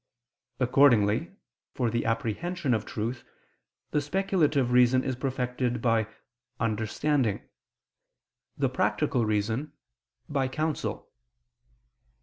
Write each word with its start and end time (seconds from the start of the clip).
Accordingly, 0.59 1.29
for 1.75 1.91
the 1.91 2.05
apprehension 2.05 2.73
of 2.73 2.87
truth, 2.87 3.23
the 3.91 4.01
speculative 4.01 4.71
reason 4.71 5.03
is 5.03 5.15
perfected 5.15 5.79
by 5.79 6.07
understanding; 6.59 7.41
the 8.57 8.67
practical 8.67 9.27
reason, 9.27 9.73
by 10.27 10.47
_counsel. 10.47 11.05